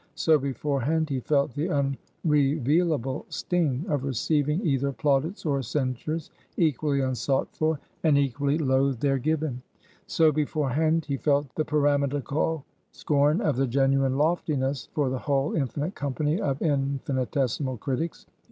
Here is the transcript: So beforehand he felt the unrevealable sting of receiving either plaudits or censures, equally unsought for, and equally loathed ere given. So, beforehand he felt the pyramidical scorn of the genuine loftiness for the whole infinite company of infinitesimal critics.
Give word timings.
So 0.15 0.39
beforehand 0.39 1.11
he 1.11 1.19
felt 1.19 1.53
the 1.53 1.67
unrevealable 1.67 3.25
sting 3.29 3.85
of 3.87 4.03
receiving 4.03 4.65
either 4.65 4.91
plaudits 4.91 5.45
or 5.45 5.61
censures, 5.61 6.31
equally 6.57 7.01
unsought 7.01 7.55
for, 7.55 7.79
and 8.03 8.17
equally 8.17 8.57
loathed 8.57 9.05
ere 9.05 9.19
given. 9.19 9.61
So, 10.07 10.31
beforehand 10.31 11.05
he 11.05 11.17
felt 11.17 11.53
the 11.53 11.65
pyramidical 11.65 12.65
scorn 12.91 13.41
of 13.41 13.57
the 13.57 13.67
genuine 13.67 14.17
loftiness 14.17 14.89
for 14.91 15.07
the 15.11 15.19
whole 15.19 15.53
infinite 15.53 15.93
company 15.93 16.41
of 16.41 16.59
infinitesimal 16.63 17.77
critics. 17.77 18.25